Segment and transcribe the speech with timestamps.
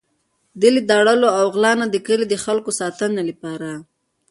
[0.59, 3.69] دی له داړلو او غلا نه د کلي د خلکو ساتنې لپاره.